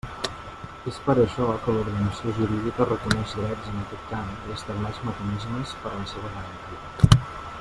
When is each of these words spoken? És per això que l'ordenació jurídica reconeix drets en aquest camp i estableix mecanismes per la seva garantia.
És 0.91 0.95
per 1.07 1.15
això 1.23 1.49
que 1.65 1.75
l'ordenació 1.75 2.33
jurídica 2.37 2.87
reconeix 2.91 3.35
drets 3.41 3.69
en 3.73 3.77
aquest 3.83 4.09
camp 4.15 4.33
i 4.49 4.57
estableix 4.57 5.03
mecanismes 5.11 5.75
per 5.85 5.95
la 5.99 6.11
seva 6.15 6.33
garantia. 6.39 7.25